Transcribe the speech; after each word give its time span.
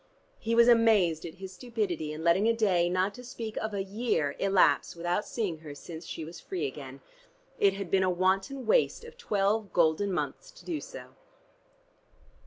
He 0.39 0.55
was 0.55 0.67
amazed 0.67 1.27
at 1.27 1.35
his 1.35 1.53
stupidity 1.53 2.11
in 2.11 2.23
letting 2.23 2.47
a 2.47 2.53
day, 2.53 2.89
not 2.89 3.13
to 3.13 3.23
speak 3.23 3.55
of 3.57 3.71
a 3.71 3.83
year, 3.83 4.35
elapse 4.39 4.95
without 4.95 5.27
seeing 5.27 5.59
her 5.59 5.75
since 5.75 6.07
she 6.07 6.25
was 6.25 6.39
free 6.39 6.65
again; 6.65 7.01
it 7.59 7.73
had 7.75 7.91
been 7.91 8.01
a 8.01 8.09
wanton 8.09 8.65
waste 8.65 9.05
of 9.05 9.15
twelve 9.15 9.71
golden 9.71 10.11
months 10.11 10.49
to 10.53 10.65
do 10.65 10.81
so. 10.81 11.09